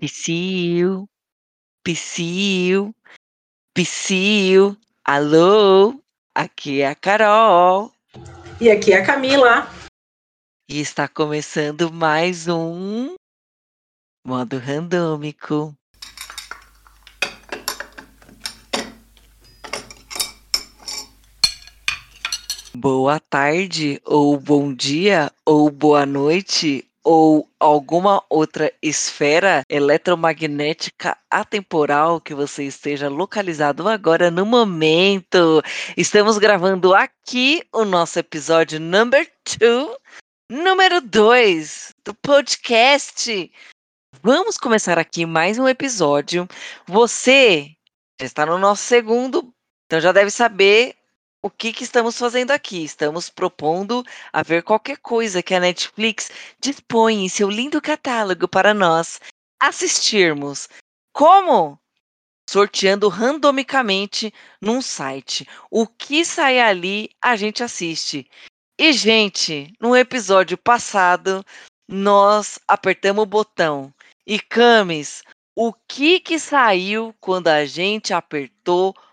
[0.00, 1.06] Psyu,
[1.84, 2.94] Psyu,
[3.74, 4.74] Psyu.
[5.04, 6.02] Alô,
[6.34, 7.92] aqui é a Carol.
[8.58, 9.70] E aqui é a Camila.
[10.66, 13.14] E está começando mais um
[14.26, 15.76] modo randômico.
[22.74, 32.34] Boa tarde, ou bom dia, ou boa noite, ou alguma outra esfera eletromagnética atemporal que
[32.34, 35.62] você esteja localizado agora no momento.
[35.96, 39.96] Estamos gravando aqui o nosso episódio number two,
[40.50, 43.50] número 2 do podcast.
[44.22, 46.46] Vamos começar aqui mais um episódio.
[46.86, 47.70] Você
[48.20, 49.52] já está no nosso segundo,
[49.86, 50.99] então já deve saber
[51.42, 52.84] o que, que estamos fazendo aqui?
[52.84, 56.30] Estamos propondo a ver qualquer coisa que a Netflix
[56.60, 59.20] dispõe em seu lindo catálogo para nós
[59.58, 60.68] assistirmos.
[61.12, 61.78] Como?
[62.48, 65.48] Sorteando randomicamente num site.
[65.70, 68.28] O que sair ali, a gente assiste.
[68.78, 71.44] E, gente, no episódio passado,
[71.88, 73.94] nós apertamos o botão.
[74.26, 75.22] E, Camis,
[75.54, 79.09] o que que saiu quando a gente apertou o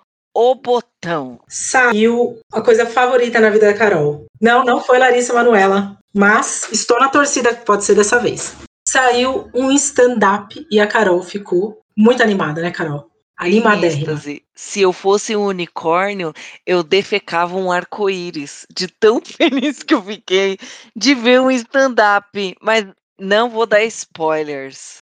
[0.55, 1.39] botão.
[1.47, 4.25] Saiu a coisa favorita na vida da Carol.
[4.39, 8.55] Não, não foi Larissa Manuela, mas estou na torcida que pode ser dessa vez.
[8.87, 13.09] Saiu um stand-up e a Carol ficou muito animada, né, Carol?
[13.37, 14.19] Animadérrima.
[14.55, 16.33] Se eu fosse um unicórnio,
[16.65, 20.57] eu defecava um arco-íris, de tão feliz que eu fiquei
[20.95, 22.55] de ver um stand-up.
[22.61, 22.85] Mas
[23.19, 24.97] não vou dar spoilers.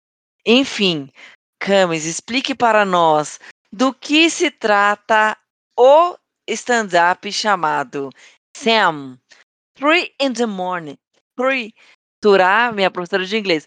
[0.47, 1.09] Enfim,
[1.61, 3.39] Camis, explique para nós
[3.75, 5.37] do que se trata
[5.77, 6.17] o
[6.49, 8.11] stand-up chamado
[8.57, 9.19] Sam,
[9.77, 10.97] Three in the Morning.
[11.37, 11.75] Three,
[12.23, 13.67] Turá, minha professora de inglês.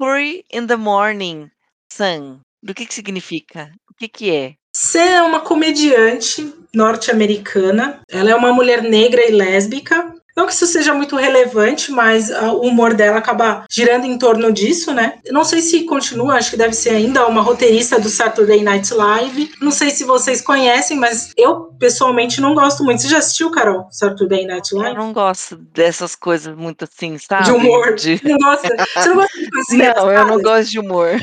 [0.00, 1.50] Three in the Morning,
[1.92, 2.40] Sam.
[2.62, 3.70] Do que que significa?
[3.90, 4.54] O que que é?
[4.74, 8.00] Sam é uma comediante norte-americana.
[8.08, 12.62] Ela é uma mulher negra e lésbica não que isso seja muito relevante, mas o
[12.62, 15.18] humor dela acaba girando em torno disso, né?
[15.30, 19.52] não sei se continua, acho que deve ser ainda uma roteirista do Saturday Night Live.
[19.60, 23.02] Não sei se vocês conhecem, mas eu pessoalmente não gosto muito.
[23.02, 24.96] Você já assistiu, Carol, Saturday Night Live?
[24.96, 27.44] Eu não gosto dessas coisas muito assim, sabe?
[27.44, 27.94] De humor.
[27.94, 28.20] De...
[28.24, 28.68] Não gosta?
[28.94, 31.20] Você não gosta de coisas Não, eu não gosto de humor.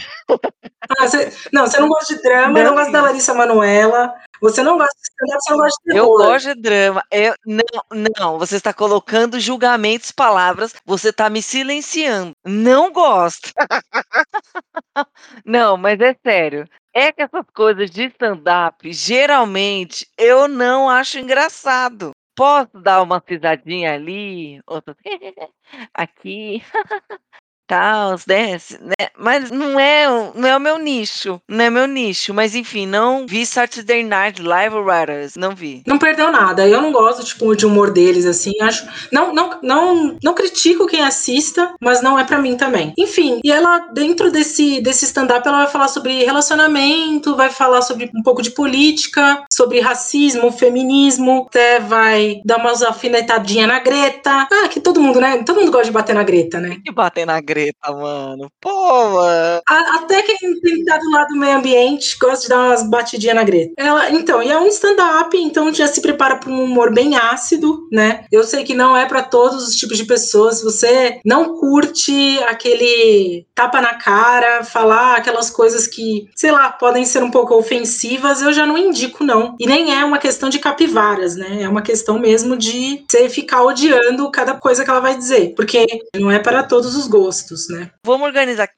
[0.97, 1.31] Ah, você...
[1.51, 4.13] Não, você não gosta de drama, não, não gosta da Larissa Manuela.
[4.41, 6.21] Você não gosta de stand-up, você não gosta de terror.
[6.21, 7.03] Eu gosto de drama.
[7.11, 12.31] Eu, não, não, você está colocando julgamentos, palavras, você está me silenciando.
[12.45, 13.51] Não gosto.
[15.45, 16.65] não, mas é sério.
[16.93, 22.11] É que essas coisas de stand-up, geralmente, eu não acho engraçado.
[22.35, 24.95] Posso dar uma pisadinha ali, outra
[25.93, 26.63] aqui
[27.69, 29.07] tal, né, né?
[29.15, 32.33] Mas não é, não é o meu nicho, não é meu nicho.
[32.33, 35.83] Mas enfim, não vi Saturday Night Live Writers, não vi.
[35.85, 36.67] Não perdeu nada.
[36.67, 38.53] Eu não gosto tipo de humor deles assim.
[38.59, 42.91] Acho, não, não, não, não critico quem assista, mas não é para mim também.
[42.97, 48.09] Enfim, e ela dentro desse desse stand-up ela vai falar sobre relacionamento, vai falar sobre
[48.15, 54.47] um pouco de política, sobre racismo, feminismo, até vai dar umas alfinetadinhas na Greta.
[54.51, 55.43] Ah, que todo mundo, né?
[55.43, 56.77] Todo mundo gosta de bater na Greta, né?
[56.83, 58.51] De bater na Greta treta, mano.
[58.61, 59.61] Pô, mano.
[59.67, 63.43] até quem tem tá do lado do meio ambiente gosta de dar umas batidinhas na
[63.43, 63.73] Greta.
[63.77, 67.87] Ela, então, e é um stand-up, então já se prepara para um humor bem ácido,
[67.91, 68.25] né?
[68.31, 70.57] Eu sei que não é para todos os tipos de pessoas.
[70.57, 77.05] Se você não curte aquele tapa na cara, falar aquelas coisas que, sei lá, podem
[77.05, 79.55] ser um pouco ofensivas, eu já não indico, não.
[79.59, 81.63] E nem é uma questão de capivaras, né?
[81.63, 85.53] É uma questão mesmo de você ficar odiando cada coisa que ela vai dizer.
[85.55, 87.91] Porque não é para todos os gostos né?
[88.03, 88.69] Vamos organizar.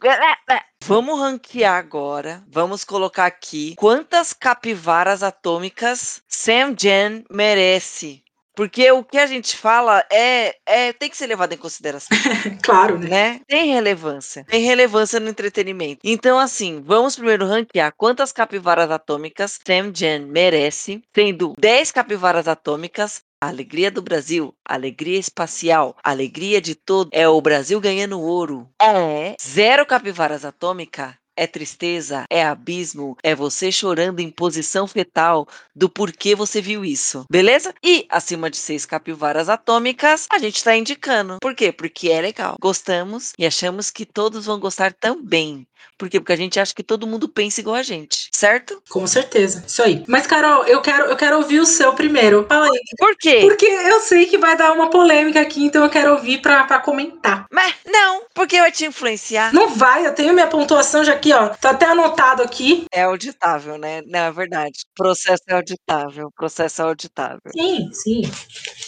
[0.85, 2.43] Vamos ranquear agora.
[2.47, 8.23] Vamos colocar aqui quantas capivaras atômicas Sam Jen merece.
[8.55, 12.17] Porque o que a gente fala é, é tem que ser levado em consideração.
[12.61, 13.09] claro, né?
[13.09, 13.41] né?
[13.47, 14.45] Tem relevância.
[14.45, 16.01] Tem relevância no entretenimento.
[16.03, 23.21] Então, assim, vamos primeiro ranquear quantas capivaras atômicas Sam Jen merece, sendo 10 capivaras atômicas
[23.43, 28.69] a alegria do Brasil, alegria espacial, alegria de todo é o Brasil ganhando ouro.
[28.79, 35.89] É zero capivaras atômica é tristeza, é abismo, é você chorando em posição fetal do
[35.89, 37.73] porquê você viu isso, beleza?
[37.83, 41.37] E acima de seis capivaras atômicas, a gente tá indicando.
[41.41, 41.71] Por quê?
[41.71, 42.55] Porque é legal.
[42.59, 45.67] Gostamos e achamos que todos vão gostar também.
[45.97, 46.19] Por quê?
[46.19, 48.81] Porque a gente acha que todo mundo pensa igual a gente, certo?
[48.89, 49.63] Com certeza.
[49.67, 50.03] Isso aí.
[50.07, 52.45] Mas, Carol, eu quero, eu quero ouvir o seu primeiro.
[52.49, 52.81] Fala aí.
[52.97, 53.39] Por quê?
[53.41, 56.79] Porque eu sei que vai dar uma polêmica aqui, então eu quero ouvir pra, pra
[56.79, 57.45] comentar.
[57.51, 59.53] Mas não, porque vai te influenciar.
[59.53, 61.49] Não vai, eu tenho minha pontuação já aqui, ó.
[61.49, 62.85] Tá até anotado aqui.
[62.91, 64.01] É auditável, né?
[64.07, 64.79] Não, é verdade.
[64.95, 66.31] Processo é auditável.
[66.35, 67.51] Processo é auditável.
[67.55, 68.21] Sim, sim.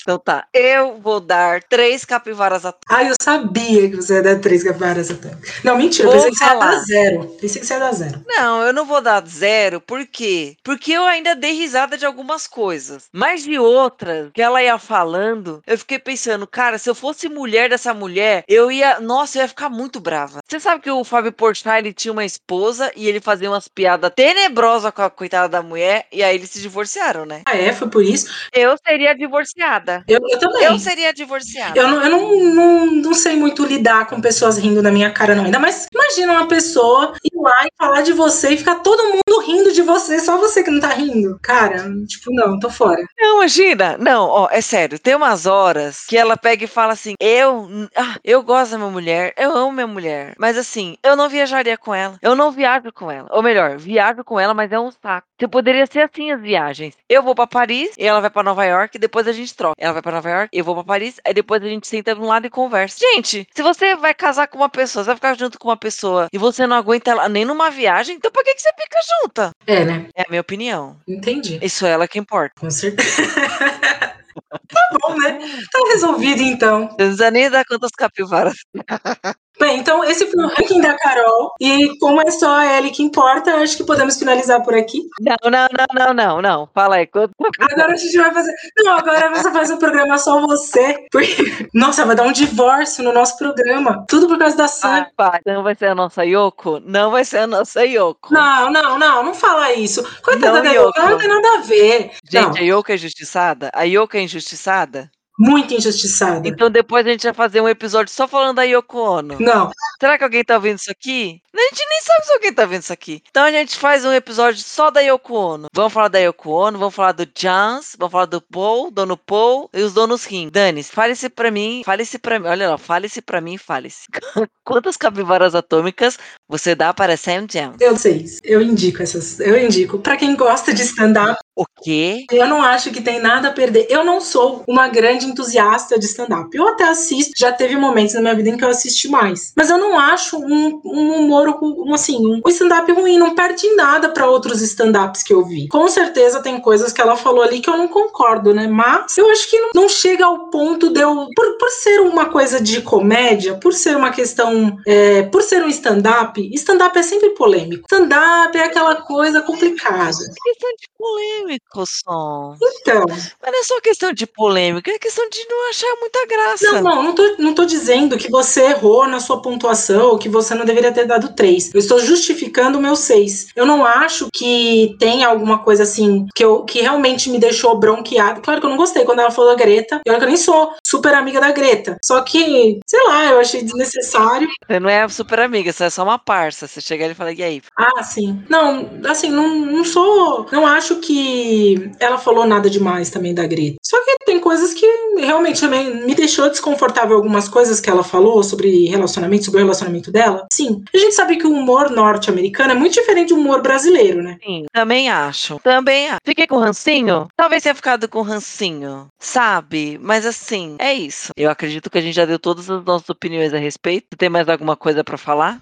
[0.02, 0.48] Então tá.
[0.52, 2.98] Eu vou dar três capivaras atômicas.
[2.98, 5.64] Ai, eu sabia que você ia dar três capivaras atômicas.
[5.64, 6.10] Não, mentira.
[6.10, 7.28] Vou pensei que você ia dar zero.
[7.40, 8.22] Pensei que você ia dar zero.
[8.28, 10.58] Não, eu não vou dar zero, por quê?
[10.64, 13.06] Porque eu ainda dei risada de algumas coisas.
[13.12, 17.70] Mas de outras, que ela ia falando, eu fiquei pensando, cara, se eu fosse mulher
[17.70, 19.00] dessa mulher, eu ia.
[19.00, 20.40] Nossa, eu ia ficar muito brava.
[20.48, 24.12] Você sabe que o Fábio Porchat, ele tinha uma esposa e ele fazia umas piadas
[24.16, 27.42] tenebrosas com a coitada da mulher, e aí eles se divorciaram, né?
[27.46, 27.74] Ah, é?
[27.74, 28.28] Foi por isso?
[28.54, 30.04] Eu seria divorciada.
[30.08, 30.64] Eu, eu também.
[30.64, 31.80] Eu seria divorciada.
[31.80, 35.36] Eu, não, eu não, não, não sei muito lidar com pessoas rindo na minha cara,
[35.36, 35.46] não.
[35.46, 37.14] Ainda mais, imagina uma pessoa
[37.50, 40.80] e falar de você e ficar todo mundo rindo de você, só você que não
[40.80, 41.40] tá rindo.
[41.42, 43.04] Cara, tipo, não, tô fora.
[43.20, 43.98] Não, imagina.
[43.98, 45.00] Não, ó, é sério.
[45.00, 48.90] Tem umas horas que ela pega e fala assim: eu, ah, eu gosto da minha
[48.90, 52.18] mulher, eu amo minha mulher, mas assim, eu não viajaria com ela.
[52.22, 53.28] Eu não viajo com ela.
[53.32, 55.28] Ou melhor, viajo com ela, mas é um saco.
[55.40, 56.96] Você poderia ser assim as viagens.
[57.10, 59.76] Eu vou pra Paris, e ela vai pra Nova York, e depois a gente troca.
[59.78, 62.22] Ela vai pra Nova York, eu vou pra Paris, aí depois a gente senta de
[62.22, 62.98] um lado e conversa.
[63.00, 66.28] Gente, se você vai casar com uma pessoa, você vai ficar junto com uma pessoa
[66.32, 69.52] e você não aguenta ela nem numa viagem, então por que, que você fica junta?
[69.68, 70.08] É, né?
[70.16, 70.98] É a minha opinião.
[71.08, 71.60] Entendi.
[71.62, 72.54] Isso é ela que importa.
[72.60, 73.24] Com certeza.
[74.70, 75.40] tá bom, né?
[75.72, 76.82] Tá resolvido então.
[76.82, 78.54] Não precisa nem dar quantas capivaras.
[79.60, 81.54] Bem, então esse foi o ranking da Carol.
[81.60, 85.02] E como é só a Ellie que importa, acho que podemos finalizar por aqui.
[85.20, 86.70] Não, não, não, não, não, não.
[86.74, 87.10] Fala aí.
[87.14, 88.54] Agora a gente vai fazer.
[88.80, 91.06] Não, agora você faz um programa só você.
[91.12, 91.68] Porque...
[91.74, 94.06] Nossa, vai dar um divórcio no nosso programa.
[94.08, 95.06] Tudo por causa da Sam.
[95.18, 96.80] Ah, não vai ser a nossa Yoko?
[96.86, 98.34] Não vai ser a nossa Yoko.
[98.34, 100.04] Não, não, não, não fala isso.
[100.24, 102.12] Coitada Não, da Yoko, ela não tem nada a ver.
[102.30, 103.72] Gente, não, a Yoko é injustiçada?
[103.74, 105.12] A Yoko é injustiçada?
[105.38, 106.48] Muito injustiçada.
[106.48, 109.38] Então depois a gente vai fazer um episódio só falando da Yoko Ono.
[109.40, 111.42] Não, Será que alguém tá vendo isso aqui?
[111.56, 113.24] A gente nem sabe se alguém tá vendo isso aqui.
[113.30, 115.68] Então a gente faz um episódio só da Yoko Ono.
[115.74, 119.70] Vamos falar da Yoko Ono, vamos falar do Jans, vamos falar do Paul, dono Paul
[119.74, 120.50] e os donos Rim.
[120.50, 124.08] Dani, fale-se pra mim, fale-se pra mim, olha lá, fale-se pra mim, fale-se.
[124.66, 126.18] Quantas capivaras atômicas
[126.48, 127.76] você dá para Sam Jans?
[127.80, 128.26] eu sei.
[128.44, 129.40] Eu indico essas.
[129.40, 130.00] Eu indico.
[130.00, 132.26] Pra quem gosta de stand-up, O quê?
[132.32, 133.86] Eu não acho que tem nada a perder.
[133.90, 136.50] Eu não sou uma grande entusiasta de stand-up.
[136.56, 139.54] Eu até assisto, já teve momentos na minha vida em que eu assisti mais.
[139.56, 143.18] Mas eu não acho um, um humor, um, assim, um stand-up ruim.
[143.20, 145.68] Não perde nada para outros stand-ups que eu vi.
[145.68, 148.68] Com certeza tem coisas que ela falou ali que eu não concordo, né?
[148.68, 151.28] Mas eu acho que não, não chega ao ponto de eu.
[151.36, 154.78] Por, por ser uma coisa de comédia, por ser uma questão.
[154.88, 157.86] é, por ser um stand-up, stand-up é sempre polêmico.
[157.92, 160.08] Stand-up é aquela coisa complicada.
[160.08, 162.56] Questão de polêmico, som.
[162.82, 163.06] Então.
[163.08, 166.72] Mas não é só questão de polêmica, é questão de não achar muita graça.
[166.74, 170.30] Não, não, não tô, não tô dizendo que você errou na sua pontuação ou que
[170.30, 171.74] você não deveria ter dado 3.
[171.74, 173.50] Eu estou justificando o meu 6.
[173.56, 178.42] Eu não acho que tem alguma coisa assim que, eu, que realmente me deixou bronqueado.
[178.42, 180.02] Claro que eu não gostei quando ela falou da Greta.
[180.06, 181.98] E olha que eu nem sou super amiga da Greta.
[182.04, 184.48] Só que, sei lá, eu achei desnecessário.
[184.68, 186.68] Você não é super amiga, você é só uma parça.
[186.68, 187.62] Você chega e fala, e aí?
[187.78, 188.44] Ah, sim.
[188.50, 190.48] Não, assim, não, não sou.
[190.52, 193.78] Não acho que ela falou nada demais também da Greta.
[193.84, 194.86] Só que tem coisas que
[195.18, 200.12] realmente também me deixou desconfortável algumas coisas que ela falou sobre relacionamento, sobre o relacionamento
[200.12, 200.46] dela.
[200.52, 200.84] Sim.
[200.94, 204.38] A gente sabe que o humor norte-americano é muito diferente do humor brasileiro, né?
[204.44, 205.60] Sim, também acho.
[205.64, 206.20] Também acho.
[206.26, 207.28] Fiquei com rancinho?
[207.36, 210.00] Talvez tenha ficado com rancinho, sabe?
[210.02, 211.32] Mas assim, é isso.
[211.38, 214.18] Eu acredito que a gente já deu todas as nossas opiniões a respeito.
[214.18, 215.62] Tem mais alguma coisa pra falar?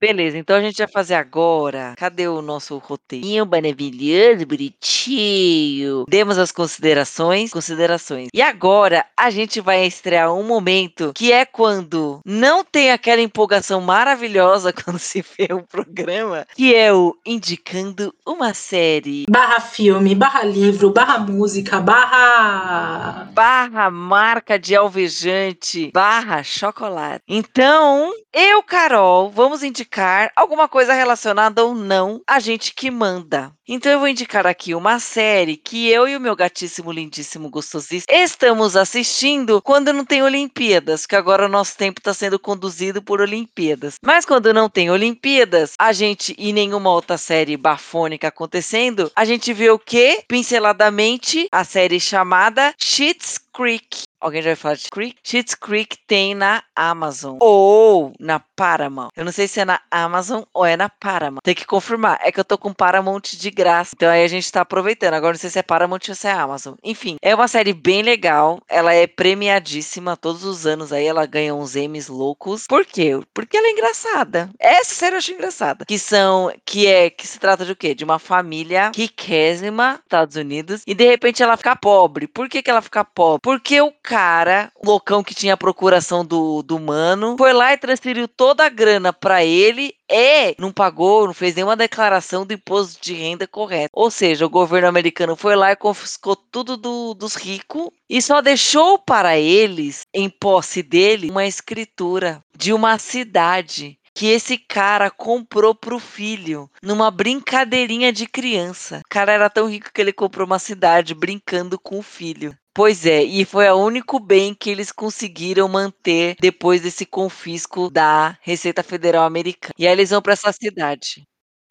[0.00, 1.94] Beleza, então a gente vai fazer agora.
[1.96, 6.04] Cadê o nosso roteirinho maravilhoso, bonitinho?
[6.08, 8.28] Demos as considerações, considerações.
[8.32, 13.80] E agora a gente vai estrear um momento que é quando não tem aquela empolgação
[13.80, 20.44] maravilhosa quando se vê o programa, que é o indicando uma série Barra filme, barra
[20.44, 23.28] livro, barra música, barra.
[23.32, 27.22] barra marca de alvejante, barra chocolate.
[27.28, 29.85] Então, eu, Carol, vamos indicar
[30.34, 33.52] alguma coisa relacionada ou não a gente que manda.
[33.68, 38.06] Então eu vou indicar aqui uma série que eu e o meu gatíssimo, lindíssimo, gostosíssimo
[38.08, 43.20] estamos assistindo quando não tem Olimpíadas, que agora o nosso tempo está sendo conduzido por
[43.20, 43.96] Olimpíadas.
[44.04, 49.52] Mas quando não tem Olimpíadas, a gente e nenhuma outra série bafônica acontecendo, a gente
[49.52, 50.22] vê o quê?
[50.28, 54.05] Pinceladamente a série chamada Schitt's Creek.
[54.26, 55.16] Alguém já vai falar de Creek?
[55.22, 59.10] Schitt's Creek tem na Amazon ou na Paramount.
[59.16, 61.40] Eu não sei se é na Amazon ou é na Paramount.
[61.42, 62.18] Tem que confirmar.
[62.22, 63.92] É que eu tô com Paramount de graça.
[63.94, 65.14] Então aí a gente tá aproveitando.
[65.14, 66.74] Agora não sei se é Paramount ou se é Amazon.
[66.82, 68.60] Enfim, é uma série bem legal.
[68.68, 71.06] Ela é premiadíssima todos os anos aí.
[71.06, 72.66] Ela ganha uns Emmys loucos.
[72.66, 73.20] Por quê?
[73.32, 74.50] Porque ela é engraçada.
[74.58, 75.84] Essa série eu acho engraçada.
[75.84, 76.52] Que são.
[76.64, 77.10] Que é.
[77.10, 77.94] Que se trata de o quê?
[77.94, 80.82] De uma família riquésima, Estados Unidos.
[80.86, 82.26] E de repente ela fica pobre.
[82.26, 83.40] Por que, que ela fica pobre?
[83.42, 87.76] Porque o cara, o loucão que tinha a procuração do, do mano, foi lá e
[87.76, 92.98] transferiu toda a grana para ele e não pagou, não fez nenhuma declaração do imposto
[93.02, 93.90] de renda correta.
[93.92, 98.40] Ou seja, o governo americano foi lá e confiscou tudo do, dos ricos e só
[98.40, 105.74] deixou para eles, em posse dele, uma escritura de uma cidade que esse cara comprou
[105.74, 109.02] pro filho numa brincadeirinha de criança.
[109.04, 112.56] O cara era tão rico que ele comprou uma cidade brincando com o filho.
[112.76, 118.36] Pois é, e foi o único bem que eles conseguiram manter depois desse confisco da
[118.42, 119.72] Receita Federal Americana.
[119.78, 121.24] E aí eles vão para essa cidade.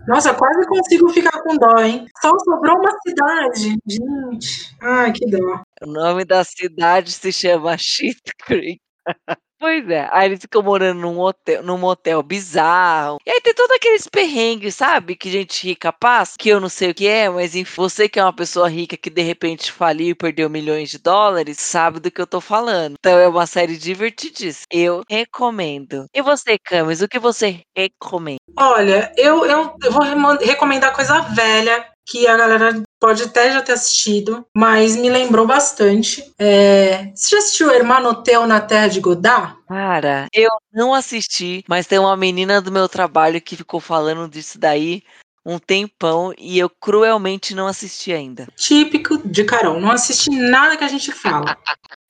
[0.07, 2.07] Nossa, quase consigo ficar com dó, hein?
[2.19, 3.77] Só sobrou uma cidade.
[3.87, 5.61] Gente, ai, que dó.
[5.83, 8.81] O nome da cidade se chama Shit Creek.
[9.59, 13.17] Pois é, aí eles ficam morando num hotel, num motel bizarro.
[13.25, 15.15] E aí tem todos aqueles perrengues, sabe?
[15.15, 18.19] Que gente rica passa, que eu não sei o que é, mas enfim, você que
[18.19, 22.11] é uma pessoa rica que de repente faliu e perdeu milhões de dólares, sabe do
[22.11, 22.95] que eu tô falando.
[22.99, 24.65] Então é uma série divertidíssima.
[24.71, 26.05] Eu recomendo.
[26.13, 28.39] E você, Camis, o que você recomenda?
[28.57, 30.03] Olha, eu, eu, eu vou
[30.41, 36.33] recomendar coisa velha que a galera pode até já ter assistido, mas me lembrou bastante.
[36.37, 37.11] É...
[37.15, 39.55] Você já assistiu Hermanoteu na Terra de Godard?
[39.67, 44.59] Cara, eu não assisti, mas tem uma menina do meu trabalho que ficou falando disso
[44.59, 45.03] daí
[45.45, 48.47] um tempão e eu cruelmente não assisti ainda.
[48.55, 51.55] Típico de Carol, não assisti nada que a gente fala.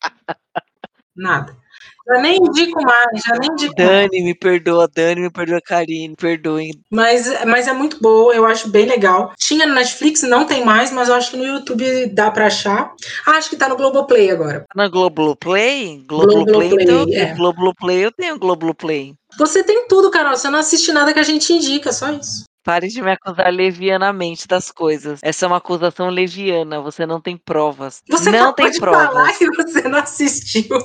[1.13, 1.64] nada.
[2.07, 4.23] Já nem indico mais, já nem indico Dani, mais.
[4.23, 6.71] me perdoa, Dani, me perdoa, Karine, perdoem.
[6.91, 9.33] Mas, mas é muito boa, eu acho bem legal.
[9.37, 12.93] Tinha no Netflix, não tem mais, mas eu acho que no YouTube dá pra achar.
[13.25, 14.59] Ah, acho que tá no Globoplay agora.
[14.59, 16.03] Tá na Globoplay?
[16.07, 17.33] Globoplay, Globoplay então, é.
[17.33, 19.15] Globoplay, eu tenho Globoplay.
[19.37, 22.45] Você tem tudo, Carol, você não assiste nada que a gente indica, só isso.
[22.63, 25.19] Pare de me acusar levianamente das coisas.
[25.21, 28.01] Essa é uma acusação leviana, você não tem provas.
[28.09, 29.05] Você não tem de provas.
[29.05, 30.79] falar que você não assistiu.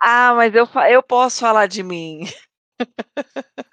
[0.00, 2.26] Ah, mas eu, eu posso falar de mim.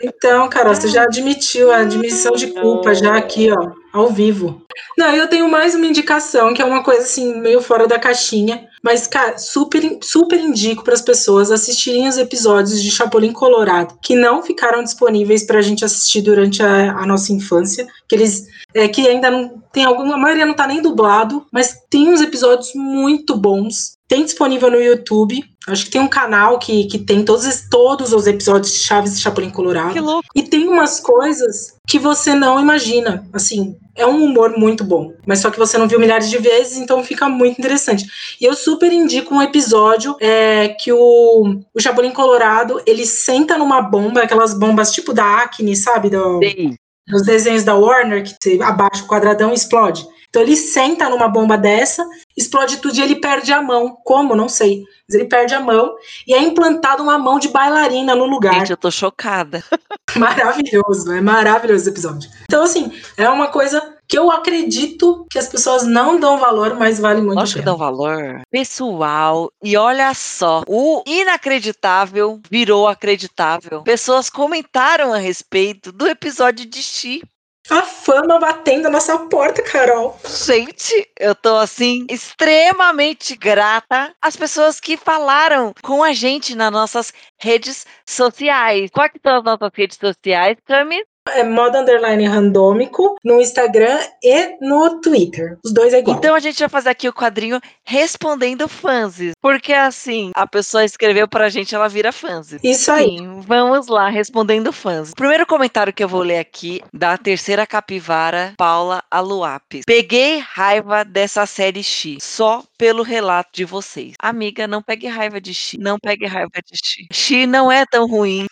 [0.01, 4.65] Então, cara, você já admitiu a admissão de culpa já aqui, ó, ao vivo.
[4.97, 8.67] Não, eu tenho mais uma indicação, que é uma coisa assim, meio fora da caixinha,
[8.83, 14.15] mas, cara, super, super indico para as pessoas assistirem os episódios de Chapolin Colorado, que
[14.15, 18.87] não ficaram disponíveis para a gente assistir durante a, a, nossa infância, que eles, é,
[18.87, 22.71] que ainda não tem alguma, a maioria não tá nem dublado, mas tem uns episódios
[22.75, 23.97] muito bons.
[24.13, 25.43] Tem disponível no YouTube.
[25.67, 29.19] Acho que tem um canal que, que tem todos, todos os episódios de Chaves e
[29.19, 29.91] Chapolin Colorado.
[29.91, 30.29] Que louco.
[30.35, 33.27] E tem umas coisas que você não imagina.
[33.33, 35.15] Assim, é um humor muito bom.
[35.25, 38.05] Mas só que você não viu milhares de vezes, então fica muito interessante.
[38.39, 43.81] E eu super indico um episódio é, que o, o Chapolin Colorado, ele senta numa
[43.81, 46.11] bomba, aquelas bombas tipo da Acne, sabe?
[46.11, 46.75] Do, Sim.
[47.07, 50.05] Dos desenhos da Warner, que abaixa o quadradão e explode.
[50.33, 52.03] Então ele senta numa bomba dessa,
[52.35, 53.95] explode tudo e ele perde a mão.
[54.03, 54.35] Como?
[54.35, 54.83] Não sei.
[55.07, 55.93] Mas ele perde a mão
[56.25, 58.55] e é implantada uma mão de bailarina no lugar.
[58.55, 59.63] Gente, eu tô chocada.
[60.17, 62.31] Maravilhoso, é maravilhoso esse episódio.
[62.43, 66.99] Então, assim, é uma coisa que eu acredito que as pessoas não dão valor, mas
[66.99, 68.41] vale muito Acho que dão valor.
[68.51, 73.81] Pessoal, e olha só, o inacreditável virou acreditável.
[73.81, 77.21] Pessoas comentaram a respeito do episódio de Chi.
[77.69, 80.19] A fama batendo a nossa porta, Carol.
[80.25, 87.13] Gente, eu tô assim extremamente grata às pessoas que falaram com a gente nas nossas
[87.39, 88.91] redes sociais.
[88.91, 91.01] Quais são as nossas redes sociais, Cami?
[91.29, 95.57] É moda underline randômico no Instagram e no Twitter.
[95.63, 96.17] Os dois é igual.
[96.17, 99.15] Então a gente vai fazer aqui o quadrinho respondendo fãs.
[99.41, 102.55] Porque assim, a pessoa escreveu pra gente, ela vira fãs.
[102.61, 103.17] Isso aí.
[103.17, 105.13] Sim, vamos lá, respondendo fãs.
[105.13, 109.83] Primeiro comentário que eu vou ler aqui, da terceira capivara, Paula Aluapes.
[109.85, 114.13] Peguei raiva dessa série X, só pelo relato de vocês.
[114.19, 115.79] Amiga, não pegue raiva de X.
[115.79, 117.07] Não pegue raiva de X.
[117.11, 118.45] X não é tão ruim.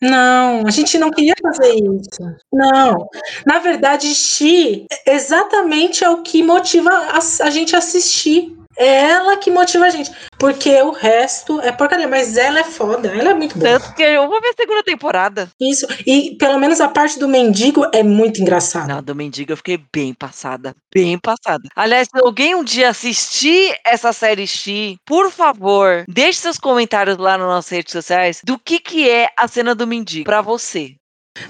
[0.00, 1.81] Não, a gente não queria fazer isso.
[2.52, 3.08] Não.
[3.46, 8.56] Na verdade, Xi exatamente é o que motiva a, a gente assistir.
[8.76, 10.10] É ela que motiva a gente.
[10.38, 13.78] Porque o resto é porcaria, mas ela é foda, ela é muito boa.
[13.78, 15.50] Tanto que eu vou ver a segunda temporada.
[15.60, 15.86] Isso.
[16.06, 18.94] E pelo menos a parte do mendigo é muito engraçada.
[18.94, 20.74] Não, do mendigo eu fiquei bem passada.
[20.92, 21.68] Bem passada.
[21.76, 27.36] Aliás, se alguém um dia assistir essa série X, por favor, deixe seus comentários lá
[27.36, 30.94] nas nossas redes sociais do que, que é a cena do mendigo pra você.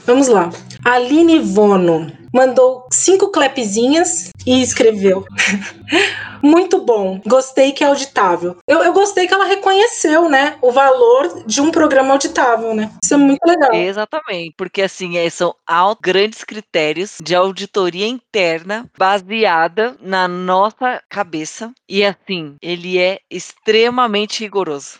[0.04, 0.50] Vamos lá.
[0.84, 5.24] Aline Vono mandou cinco clapzinhas e escreveu.
[6.42, 7.20] Muito bom.
[7.24, 8.56] Gostei que é auditável.
[8.66, 12.90] Eu, eu, gostei que ela reconheceu, né, o valor de um programa auditável, né?
[13.02, 13.72] Isso é muito legal.
[13.72, 15.54] Exatamente, porque assim, é, são
[16.00, 24.98] grandes critérios de auditoria interna baseada na nossa cabeça e assim, ele é extremamente rigoroso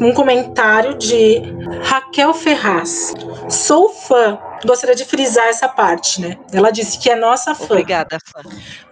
[0.00, 1.42] um comentário de
[1.82, 3.14] Raquel Ferraz.
[3.48, 4.38] Sou fã.
[4.64, 6.38] Gostaria de frisar essa parte, né?
[6.52, 7.64] Ela disse que é nossa fã.
[7.64, 8.42] Obrigada, fã.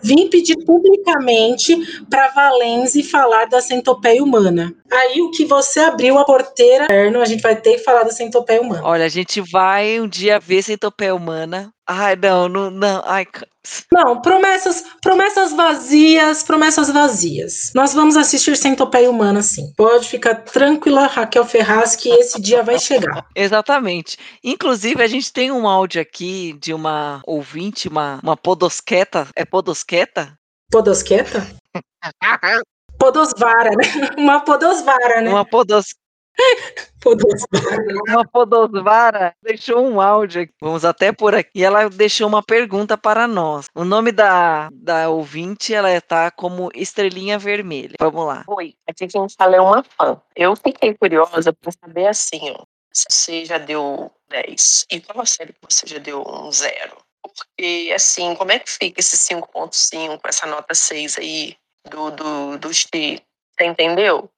[0.02, 1.76] Vim pedir publicamente
[2.08, 4.74] para Valenze falar da centopeia humana.
[4.90, 8.60] Aí o que você abriu a porteira, a gente vai ter que falar da centopeia
[8.60, 8.82] humana.
[8.84, 11.72] Olha, a gente vai um dia ver centopeia humana.
[11.86, 13.02] Ai, não, não, não.
[13.04, 13.26] Ai,
[13.92, 17.72] não, promessas, promessas vazias, promessas vazias.
[17.74, 19.72] Nós vamos assistir Centopeia Humana, sim.
[19.76, 23.26] Pode ficar tranquila, Raquel Ferraz, que esse dia vai chegar.
[23.36, 24.16] Exatamente.
[24.42, 29.28] Inclusive, a gente tem um áudio aqui de uma ouvinte, uma, uma podosqueta.
[29.34, 30.36] É podosqueta?
[30.70, 31.46] Podosqueta?
[32.98, 34.10] Podosvara, né?
[34.18, 35.30] Uma podosvara, né?
[35.30, 35.86] Uma podos...
[37.00, 37.76] Podosvara.
[38.08, 40.52] Uma Podosvara deixou um áudio aqui.
[40.60, 41.64] Vamos até por aqui.
[41.64, 43.66] Ela deixou uma pergunta para nós.
[43.74, 47.94] O nome da, da ouvinte, ela está como Estrelinha Vermelha.
[47.98, 48.44] Vamos lá.
[48.48, 50.20] Oi, aqui quem fala é uma fã.
[50.36, 55.26] Eu fiquei curiosa para saber assim, ó, se você já deu 10 e qual a
[55.26, 56.96] série que você já deu um zero.
[57.22, 61.56] Porque, assim, como é que fica esse 5.5 com essa nota 6 aí
[61.88, 62.88] do, do, do X?
[62.90, 64.30] Você entendeu?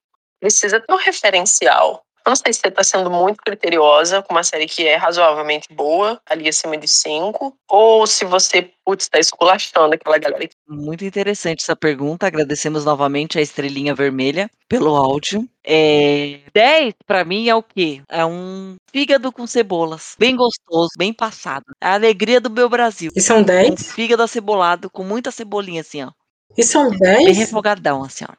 [0.43, 2.05] precisa ter um referencial.
[2.25, 5.67] Eu não sei se você está sendo muito criteriosa com uma série que é razoavelmente
[5.73, 10.49] boa, ali acima de 5, ou se você, putz, está esculachando aquela galera.
[10.65, 12.25] Muito interessante essa pergunta.
[12.25, 15.45] Agradecemos novamente a Estrelinha Vermelha pelo áudio.
[15.65, 16.39] É...
[16.53, 18.01] 10 para mim é o quê?
[18.09, 20.15] É um fígado com cebolas.
[20.17, 21.65] Bem gostoso, bem passado.
[21.81, 23.11] É a alegria do meu Brasil.
[23.13, 23.71] E são 10?
[23.71, 26.11] Um fígado acebolado com muita cebolinha assim, ó.
[26.57, 27.25] E são 10?
[27.25, 28.33] Bem refogadão, assim, ó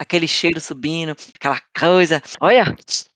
[0.00, 2.22] aquele cheiro subindo, aquela coisa.
[2.40, 2.74] Olha,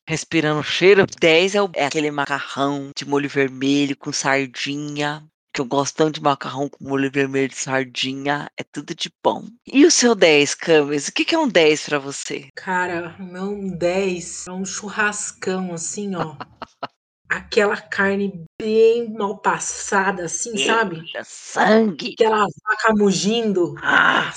[0.08, 1.06] respirando cheiro.
[1.20, 5.24] 10 é, o, é aquele macarrão de molho vermelho com sardinha.
[5.52, 8.50] Que eu gosto tanto de macarrão com molho vermelho de sardinha.
[8.58, 9.44] É tudo de bom.
[9.66, 11.08] E o seu 10, Camis?
[11.08, 12.48] O que, que é um 10 para você?
[12.56, 16.36] Cara, meu 10 é um churrascão, assim, ó.
[17.28, 21.02] aquela carne bem mal passada, assim, sabe?
[21.24, 22.14] Sangue.
[22.14, 23.74] Aquela vaca mugindo.
[23.82, 24.32] Ah.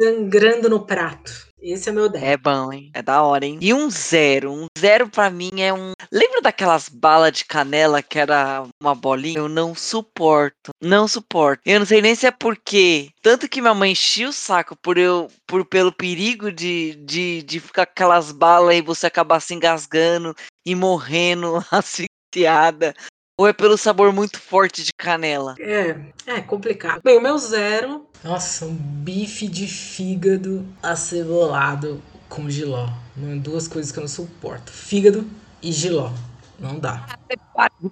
[0.00, 1.49] sangrando no prato.
[1.62, 2.24] Esse é meu 10.
[2.24, 2.90] É bom, hein?
[2.94, 3.58] É da hora, hein?
[3.60, 4.52] E um zero.
[4.52, 5.92] Um zero pra mim é um.
[6.10, 9.38] Lembra daquelas balas de canela que era uma bolinha?
[9.38, 10.70] Eu não suporto.
[10.80, 11.60] Não suporto.
[11.66, 13.10] Eu não sei nem se é porque.
[13.22, 15.28] Tanto que minha mãe enchia o saco por eu.
[15.46, 20.74] Por, pelo perigo de, de, de ficar aquelas balas e você acabar se engasgando e
[20.74, 22.94] morrendo asfixiada.
[23.40, 25.54] Ou é pelo sabor muito forte de canela?
[25.58, 27.00] É, é complicado.
[27.02, 28.06] Bem, o meu zero.
[28.22, 32.90] Nossa, um bife de fígado acebolado com giló.
[33.42, 35.26] Duas coisas que eu não suporto: fígado
[35.62, 36.12] e giló.
[36.58, 37.06] Não dá.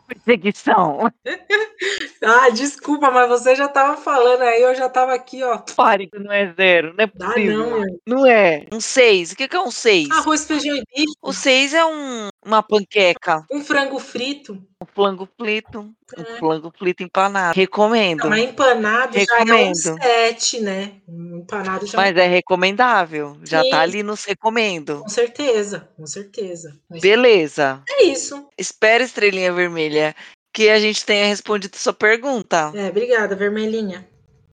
[0.06, 1.10] Perseguição.
[2.22, 5.56] ah, desculpa, mas você já tava falando aí, eu já tava aqui, ó.
[5.74, 7.62] Pare que não é zero, não é possível.
[7.62, 8.00] Ah, não, meu.
[8.06, 8.66] Não é.
[8.70, 9.32] Um seis.
[9.32, 10.10] O que é um seis?
[10.10, 11.16] Arroz, feijão e bife.
[11.22, 13.44] O seis é um, uma panqueca.
[13.52, 14.54] Um frango frito.
[14.82, 15.94] Um flango frito.
[16.16, 16.20] É.
[16.20, 17.54] Um flango frito empanado.
[17.54, 18.20] Recomendo.
[18.20, 19.74] Não, mas empanado Recomendo.
[19.76, 20.92] já é um sete, né?
[21.06, 23.36] Um empanado já Mas é recomendável.
[23.44, 23.70] Já Sim.
[23.70, 25.00] tá ali nos recomendo.
[25.02, 26.74] Com certeza, com certeza.
[26.88, 27.82] Beleza.
[27.88, 28.48] É isso.
[28.56, 30.16] Espera, estrelinha vermelha,
[30.52, 32.72] que a gente tenha respondido sua pergunta.
[32.74, 34.08] É, obrigada, vermelhinha.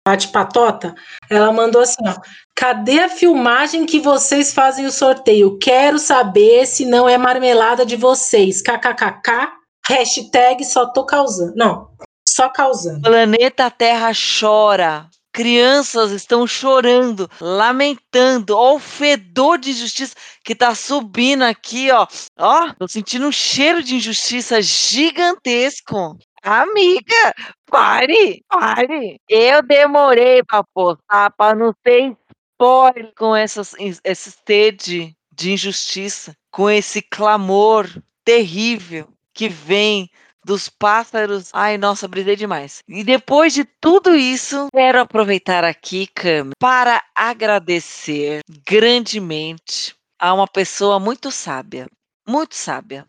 [0.07, 0.95] Bate Patota,
[1.29, 2.15] ela mandou assim, ó.
[2.55, 5.57] Cadê a filmagem que vocês fazem o sorteio?
[5.59, 8.61] Quero saber se não é marmelada de vocês.
[8.61, 9.51] KKKK,
[9.87, 11.53] hashtag só tô causando.
[11.55, 11.89] Não,
[12.27, 13.01] só causando.
[13.01, 15.07] Planeta Terra chora.
[15.31, 18.57] Crianças estão chorando, lamentando.
[18.57, 22.07] Olha o fedor de injustiça que tá subindo aqui, ó.
[22.37, 26.17] Ó, tô sentindo um cheiro de injustiça gigantesco.
[26.43, 27.33] Amiga,
[27.65, 29.19] pare, pare.
[29.27, 32.15] Eu demorei para postar para não ter
[32.53, 33.73] spoiler com essas,
[34.03, 37.87] esse sede de injustiça, com esse clamor
[38.25, 40.09] terrível que vem
[40.43, 41.49] dos pássaros.
[41.53, 42.81] Ai, nossa, brisei demais.
[42.87, 50.99] E depois de tudo isso, quero aproveitar aqui, Cam, para agradecer grandemente a uma pessoa
[50.99, 51.87] muito sábia.
[52.27, 53.07] Muito sábia.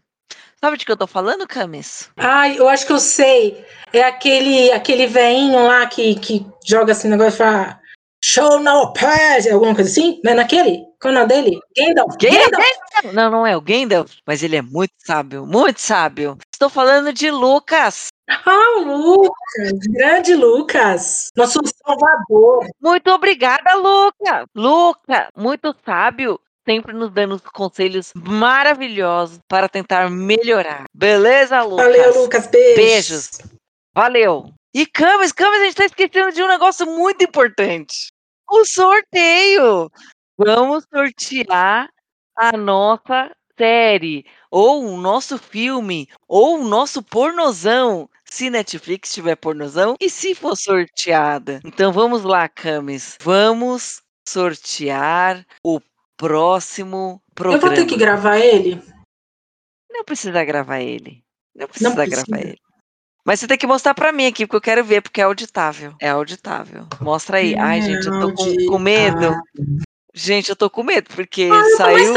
[0.62, 2.11] Sabe de que eu tô falando, Camis?
[2.18, 3.64] Ai, eu acho que eu sei.
[3.92, 7.81] É aquele, aquele veinho lá que, que joga assim negócio pra.
[8.23, 10.20] Show no pass, alguma coisa assim?
[10.23, 10.85] Não é naquele?
[11.01, 11.61] Qual é o nome dele?
[11.75, 12.14] Gandalf.
[12.20, 13.14] Gandalf.
[13.14, 16.37] Não, não é o Gandalf, mas ele é muito sábio, muito sábio.
[16.53, 18.09] Estou falando de Lucas.
[18.29, 22.66] Ah, Lucas, grande Lucas, nosso salvador.
[22.79, 24.44] Muito obrigada, Luca.
[24.55, 26.38] Luca, muito sábio,
[26.70, 30.85] sempre nos dando conselhos maravilhosos para tentar melhorar.
[30.94, 31.87] Beleza, Lucas?
[31.87, 32.76] Valeu, Lucas, beijos.
[32.76, 33.30] Beijos.
[33.92, 34.54] Valeu.
[34.72, 38.12] E Camis, Camis, a gente tá esquecendo de um negócio muito importante.
[38.48, 39.90] O sorteio.
[40.38, 41.88] Vamos sortear
[42.37, 49.96] a nossa série, ou o nosso filme, ou o nosso pornozão, se Netflix tiver pornozão
[50.00, 51.61] e se for sorteada.
[51.64, 53.18] Então vamos lá, Camis.
[53.20, 55.80] Vamos sortear o
[56.20, 57.56] próximo programa.
[57.64, 58.83] Eu vou ter que gravar ele?
[59.90, 61.24] Não precisa gravar ele.
[61.56, 62.24] Não precisa, Não precisa.
[62.26, 62.59] gravar ele.
[63.24, 65.94] Mas você tem que mostrar pra mim aqui, porque eu quero ver, porque é auditável.
[66.00, 66.87] É auditável.
[67.00, 67.56] Mostra aí.
[67.56, 69.35] Ai, gente, eu tô com, com medo.
[70.14, 72.14] Gente, eu tô com medo, porque Ah, eu tô mais saiu.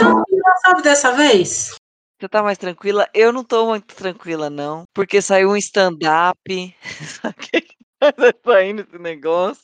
[0.66, 1.76] sabe, dessa vez?
[2.20, 3.08] Você tá mais tranquila?
[3.14, 4.84] Eu não tô muito tranquila, não.
[4.94, 6.38] Porque saiu um stand-up.
[8.04, 9.64] Tá saindo esse negócio?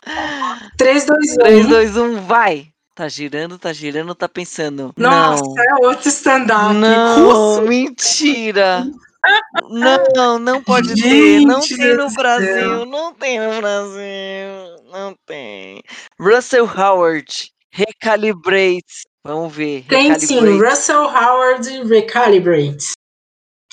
[0.78, 1.36] 3, 2, 1.
[1.40, 2.72] 3, 2, 1, vai!
[3.00, 4.94] Tá girando, tá girando, tá pensando.
[4.98, 5.58] Nossa, não.
[5.58, 6.74] é outro stand-up.
[6.74, 8.86] Não, mentira.
[10.16, 11.42] Não, não pode ter.
[11.46, 12.86] Não Gente tem no Brasil.
[12.86, 14.84] Não tem no Brasil.
[14.92, 15.82] Não tem.
[16.20, 19.04] Russell Howard, Recalibrate.
[19.26, 19.86] Vamos ver.
[19.88, 20.58] Tem sim.
[20.58, 22.92] Russell Howard Recalibrate.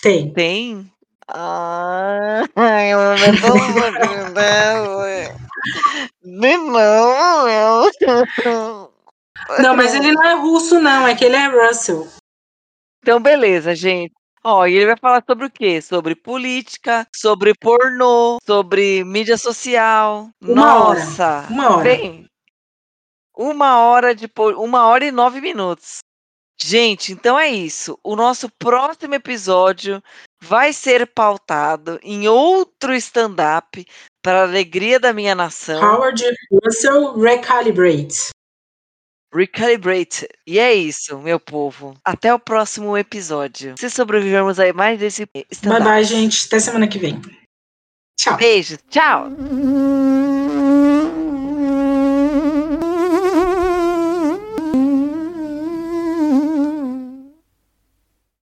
[0.02, 0.32] Tem.
[0.32, 0.92] Tem?
[1.28, 4.96] Ah, ai, eu não tô acreditando.
[6.22, 8.86] De novo, meu.
[9.61, 12.09] Não, mas ele não é russo, não, é que ele é Russell.
[13.02, 14.12] Então, beleza, gente.
[14.42, 15.80] Ó, e ele vai falar sobre o quê?
[15.82, 20.28] Sobre política, sobre pornô, sobre mídia social.
[20.42, 21.46] Uma hora, Nossa!
[21.50, 21.85] uma hora.
[21.85, 22.26] Bem,
[23.37, 25.98] uma hora de por- uma hora e nove minutos.
[26.59, 27.98] Gente, então é isso.
[28.02, 30.02] O nosso próximo episódio
[30.40, 33.85] vai ser pautado em outro stand-up
[34.22, 35.82] para a alegria da minha nação.
[35.82, 36.24] Howard
[36.64, 38.30] Russell Recalibrate.
[39.37, 40.27] Recalibrate.
[40.46, 41.94] E é isso, meu povo.
[42.05, 43.75] Até o próximo episódio.
[43.79, 46.46] Se sobrevivermos aí mais desse Bye bye, gente.
[46.46, 47.20] Até semana que vem.
[48.18, 48.37] Tchau.
[48.38, 48.79] Beijos.
[48.88, 49.29] Tchau.